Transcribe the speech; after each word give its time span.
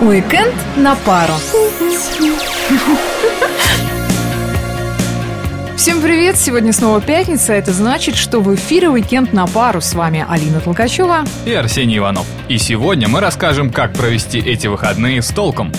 Уикенд 0.00 0.54
на 0.76 0.94
пару. 0.96 1.34
Всем 5.76 6.00
привет! 6.00 6.38
Сегодня 6.38 6.72
снова 6.72 7.02
пятница. 7.02 7.52
Это 7.52 7.72
значит, 7.72 8.16
что 8.16 8.40
в 8.40 8.54
эфире 8.54 8.88
«Уикенд 8.88 9.34
на 9.34 9.46
пару». 9.46 9.82
С 9.82 9.92
вами 9.92 10.24
Алина 10.26 10.60
Толкачева 10.60 11.24
и 11.44 11.52
Арсений 11.52 11.98
Иванов. 11.98 12.26
И 12.48 12.56
сегодня 12.56 13.08
мы 13.08 13.20
расскажем, 13.20 13.70
как 13.70 13.92
провести 13.92 14.38
эти 14.38 14.68
выходные 14.68 15.20
с 15.20 15.28
толком. 15.28 15.70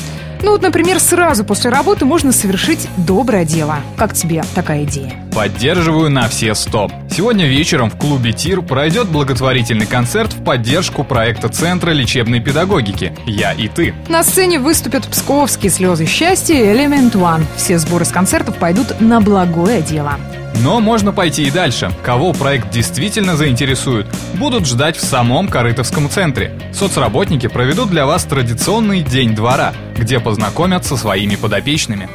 Ну 0.43 0.52
вот, 0.52 0.61
например, 0.61 1.00
сразу 1.00 1.43
после 1.43 1.71
работы 1.71 2.05
можно 2.05 2.32
совершить 2.32 2.88
доброе 2.98 3.43
дело. 3.43 3.77
Как 3.98 4.14
тебе 4.14 4.43
такая 4.54 4.84
идея? 4.84 5.29
Поддерживаю 5.40 6.10
на 6.10 6.28
все 6.28 6.54
сто. 6.54 6.92
Сегодня 7.10 7.46
вечером 7.46 7.90
в 7.90 7.96
клубе 7.96 8.34
ТИР 8.34 8.62
пройдет 8.62 9.08
благотворительный 9.08 9.86
концерт 9.86 10.34
в 10.34 10.44
поддержку 10.44 11.05
проекта 11.05 11.48
Центра 11.48 11.92
лечебной 11.92 12.42
педагогики 12.42 13.14
«Я 13.26 13.54
и 13.54 13.70
ты». 13.70 13.94
На 14.10 14.22
сцене 14.23 14.60
выступят 14.60 15.08
псковские 15.08 15.72
слезы 15.72 16.08
счастья 16.08 16.55
и 16.55 16.68
Element 16.68 17.13
One. 17.13 17.46
Все 17.55 17.80
сборы 17.80 18.04
с 18.04 18.10
концертов 18.10 18.58
пойдут 18.58 18.99
на 18.99 19.22
благое 19.22 19.82
дело. 19.82 20.20
Но 20.55 20.82
можно 20.82 21.13
пойти 21.13 21.44
и 21.44 21.52
дальше. 21.52 21.90
Кого 22.04 22.34
проект 22.34 22.70
действительно 22.70 23.38
заинтересует, 23.38 24.08
будут 24.34 24.68
ждать 24.68 24.98
в 24.98 25.05
самом 25.05 25.48
Корытовском 25.48 26.10
центре. 26.10 26.52
Соцработники 26.74 27.48
проведут 27.48 27.90
для 27.91 28.05
вас 28.05 28.26
традиционный 28.26 29.04
День 29.04 29.35
двора, 29.35 29.71
где 29.98 30.20
познакомят 30.20 30.84
со 30.84 30.98
своими 30.98 31.38
подопечными. 31.38 32.10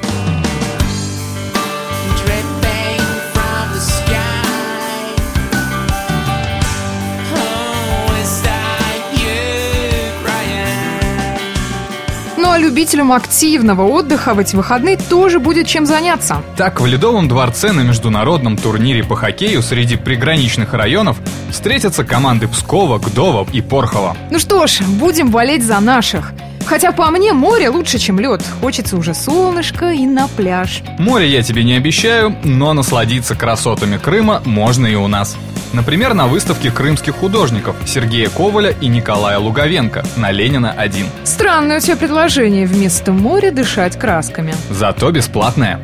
А 12.55 12.59
любителям 12.59 13.11
активного 13.11 13.83
отдыха 13.83 14.33
в 14.33 14.39
эти 14.39 14.55
выходные 14.55 14.97
тоже 14.97 15.41
будет 15.41 15.67
чем 15.67 15.87
заняться. 15.87 16.41
Так, 16.57 16.81
в 16.81 16.87
Ледовом 16.87 17.27
дворце 17.27 17.73
на 17.73 17.81
международном 17.81 18.57
турнире 18.57 19.03
по 19.03 19.17
хоккею 19.17 19.61
среди 19.61 19.97
приграничных 19.97 20.73
районов 20.73 21.17
встретятся 21.51 22.05
команды 22.05 22.47
Пскова, 22.47 22.99
Гдова 22.99 23.45
и 23.53 23.61
Порхова. 23.61 24.17
Ну 24.31 24.39
что 24.39 24.69
ж, 24.69 24.83
будем 24.83 25.33
болеть 25.33 25.65
за 25.65 25.81
наших. 25.81 26.33
Хотя 26.65 26.93
по 26.93 27.11
мне 27.11 27.33
море 27.33 27.71
лучше, 27.71 27.99
чем 27.99 28.21
лед. 28.21 28.41
Хочется 28.61 28.97
уже 28.97 29.15
солнышко 29.15 29.91
и 29.91 30.07
на 30.07 30.29
пляж. 30.29 30.83
Море 31.01 31.29
я 31.29 31.43
тебе 31.43 31.65
не 31.65 31.75
обещаю, 31.75 32.37
но 32.45 32.73
насладиться 32.73 33.35
красотами 33.35 33.97
Крыма 33.97 34.43
можно 34.45 34.87
и 34.87 34.95
у 34.95 35.09
нас. 35.09 35.37
Например, 35.75 36.15
на 36.15 36.29
выставке 36.29 36.71
крымских 36.71 37.17
художников 37.17 37.75
Сергея 37.85 38.29
Коваля 38.29 38.71
и 38.81 38.87
Николая 38.87 39.39
Луговенко 39.39 40.05
на 40.17 40.31
Ленина 40.31 40.71
1. 40.71 41.07
Странное 41.25 41.79
у 41.79 41.81
тебя 41.81 41.97
предложение 41.97 42.67
вместо 42.67 43.11
моря 43.13 43.51
дышать 43.51 43.99
красками. 43.99 44.55
Зато 44.71 45.11
бесплатное. 45.11 45.81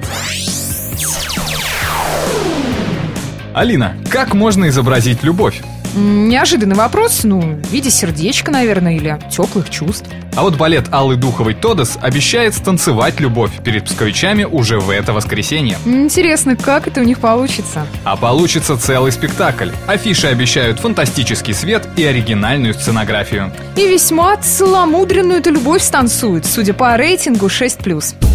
Алина, 3.53 3.97
как 4.11 4.33
можно 4.33 4.69
изобразить 4.69 5.25
любовь? 5.25 5.61
Неожиданный 5.95 6.77
вопрос, 6.77 7.25
ну, 7.25 7.41
в 7.41 7.71
виде 7.71 7.91
сердечка, 7.91 8.51
наверное, 8.51 8.97
или 8.97 9.19
теплых 9.31 9.71
чувств. 9.71 10.09
А 10.37 10.43
вот 10.43 10.57
балет 10.57 10.87
Аллы 10.93 11.17
Духовой 11.17 11.55
«Тодос» 11.55 11.99
обещает 12.01 12.55
станцевать 12.55 13.19
любовь 13.19 13.51
перед 13.65 13.85
псковичами 13.85 14.45
уже 14.45 14.79
в 14.79 14.91
это 14.91 15.13
воскресенье. 15.13 15.77
Интересно, 15.85 16.57
как 16.57 16.87
это 16.87 17.01
у 17.01 17.05
них 17.05 17.19
получится? 17.19 17.87
А 18.05 18.17
получится 18.17 18.79
целый 18.79 19.13
спектакль. 19.13 19.71
Афиши 19.87 20.29
обещают 20.29 20.79
фантастический 20.79 21.55
свет 21.55 21.89
и 21.97 22.05
оригинальную 22.05 22.75
сценографию. 22.75 23.53
И 23.77 23.89
весьма 23.89 24.37
целомудренную 24.37 25.41
эту 25.41 25.51
любовь 25.51 25.83
станцуют, 25.83 26.47
судя 26.47 26.75
по 26.75 26.97
рейтингу 26.97 27.47
6+. 27.47 28.30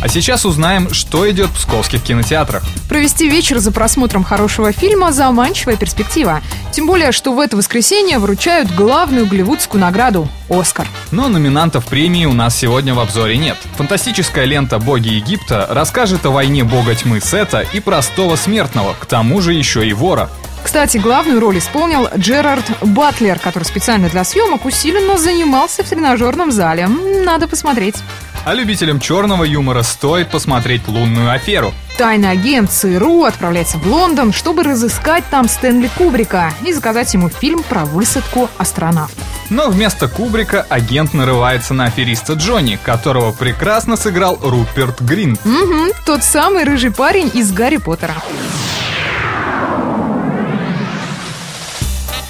А 0.00 0.08
сейчас 0.08 0.44
узнаем, 0.44 0.92
что 0.94 1.28
идет 1.28 1.50
в 1.50 1.54
псковских 1.54 2.02
кинотеатрах. 2.02 2.62
Провести 2.88 3.28
вечер 3.28 3.58
за 3.58 3.72
просмотром 3.72 4.22
хорошего 4.22 4.72
фильма– 4.72 5.12
заманчивая 5.12 5.76
перспектива. 5.76 6.40
Тем 6.70 6.86
более, 6.86 7.10
что 7.10 7.32
в 7.32 7.40
это 7.40 7.56
воскресенье 7.56 8.18
вручают 8.18 8.70
главную 8.70 9.26
голливудскую 9.26 9.80
награду– 9.80 10.28
«Оскар». 10.48 10.86
Но 11.10 11.28
номинантов 11.28 11.86
премии 11.86 12.26
у 12.26 12.32
нас 12.32 12.56
сегодня 12.56 12.94
в 12.94 13.00
обзоре 13.00 13.36
нет. 13.36 13.56
Фантастическая 13.76 14.44
лента 14.44 14.78
«Боги 14.78 15.08
Египта» 15.08 15.66
расскажет 15.68 16.24
о 16.26 16.30
войне 16.30 16.62
бога 16.62 16.94
тьмы 16.94 17.20
Сета 17.20 17.66
и 17.72 17.80
простого 17.80 18.36
смертного, 18.36 18.94
к 18.98 19.06
тому 19.06 19.40
же 19.40 19.52
еще 19.52 19.86
и 19.86 19.92
вора. 19.92 20.30
Кстати, 20.62 20.98
главную 20.98 21.40
роль 21.40 21.58
исполнил 21.58 22.08
Джерард 22.16 22.64
Батлер, 22.82 23.38
который 23.38 23.64
специально 23.64 24.08
для 24.08 24.24
съемок 24.24 24.64
усиленно 24.64 25.16
занимался 25.16 25.82
в 25.82 25.88
тренажерном 25.88 26.52
зале. 26.52 26.86
Надо 26.88 27.48
посмотреть. 27.48 27.96
А 28.44 28.54
любителям 28.54 29.00
черного 29.00 29.44
юмора 29.44 29.82
стоит 29.82 30.30
посмотреть 30.30 30.88
«Лунную 30.88 31.30
аферу». 31.30 31.74
Тайный 31.98 32.30
агент 32.30 32.70
ЦРУ 32.70 33.24
отправляется 33.24 33.76
в 33.78 33.86
Лондон, 33.86 34.32
чтобы 34.32 34.62
разыскать 34.62 35.24
там 35.30 35.48
Стэнли 35.48 35.90
Кубрика 35.98 36.52
и 36.64 36.72
заказать 36.72 37.12
ему 37.12 37.28
фильм 37.28 37.62
про 37.64 37.84
высадку 37.84 38.48
астронавтов. 38.56 39.22
Но 39.50 39.68
вместо 39.68 40.08
Кубрика 40.08 40.64
агент 40.68 41.12
нарывается 41.12 41.74
на 41.74 41.86
афериста 41.86 42.34
Джонни, 42.34 42.78
которого 42.82 43.32
прекрасно 43.32 43.96
сыграл 43.96 44.38
Руперт 44.40 45.00
Грин. 45.00 45.36
Угу, 45.44 45.94
тот 46.06 46.22
самый 46.22 46.64
рыжий 46.64 46.92
парень 46.92 47.30
из 47.34 47.50
Гарри 47.52 47.78
Поттера. 47.78 48.14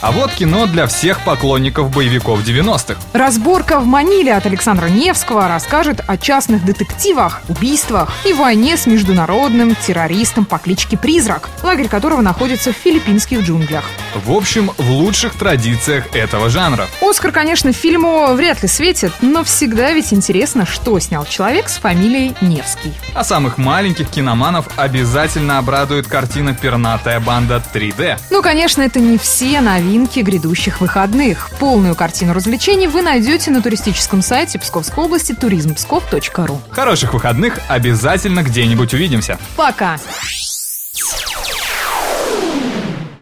А 0.01 0.13
вот 0.13 0.31
кино 0.31 0.67
для 0.67 0.87
всех 0.87 1.25
поклонников 1.25 1.91
боевиков 1.91 2.47
90-х. 2.47 3.01
Разборка 3.13 3.81
в 3.81 3.87
Маниле 3.87 4.33
от 4.33 4.47
Александра 4.47 4.87
Невского 4.87 5.49
расскажет 5.49 6.01
о 6.07 6.17
частных 6.17 6.65
детективах, 6.65 7.41
убийствах 7.49 8.13
и 8.25 8.33
войне 8.33 8.77
с 8.77 8.87
международным 8.87 9.75
террористом 9.75 10.45
по 10.45 10.59
кличке 10.59 10.97
Призрак, 10.97 11.49
лагерь 11.65 11.89
которого 11.89 12.21
находится 12.21 12.73
в 12.73 12.77
филиппинских 12.77 13.41
джунглях. 13.41 13.83
В 14.15 14.31
общем, 14.31 14.71
в 14.79 14.89
лучших 14.89 15.35
традициях 15.35 16.15
этого 16.15 16.49
жанра. 16.49 16.87
Оскар, 17.01 17.33
конечно, 17.33 17.73
фильму 17.73 18.35
вряд 18.35 18.63
ли 18.63 18.69
светит, 18.69 19.13
но 19.21 19.43
всегда 19.43 19.91
ведь 19.91 20.13
интересно, 20.13 20.65
что 20.65 20.97
снял 21.01 21.25
человек 21.25 21.69
с 21.69 21.77
фамилией 21.77 22.37
Невский. 22.41 22.93
А 23.15 23.25
самых 23.25 23.59
маленьких 23.59 24.09
киноманов 24.09 24.69
обязательно 24.77 25.59
обрадует 25.59 26.07
картина 26.07 26.55
«Пернатая 26.55 27.19
банда 27.19 27.61
3D». 27.75 28.19
Ну, 28.31 28.43
конечно, 28.43 28.83
это 28.83 29.01
не 29.01 29.19
все 29.19 29.61
новинки 29.61 29.88
новинки 29.89 30.21
грядущих 30.21 30.83
выходных. 30.83 31.51
Полную 31.59 31.95
картину 31.95 32.35
развлечений 32.35 32.89
вы 32.89 33.01
найдете 33.01 33.51
на 33.51 33.63
туристическом 33.63 34.21
сайте 34.21 34.59
Псковской 34.59 35.05
области 35.05 35.35
туризмпсков.ру. 35.35 36.61
Хороших 36.71 37.15
выходных, 37.15 37.59
обязательно 37.69 38.43
где-нибудь 38.43 38.93
увидимся. 38.93 39.39
Пока! 39.57 39.97